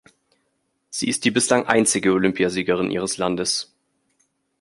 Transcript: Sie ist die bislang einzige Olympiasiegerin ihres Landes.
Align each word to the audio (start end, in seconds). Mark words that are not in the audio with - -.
Sie 0.89 1.07
ist 1.09 1.25
die 1.25 1.29
bislang 1.29 1.67
einzige 1.67 2.11
Olympiasiegerin 2.13 2.89
ihres 2.89 3.17
Landes. 3.19 3.71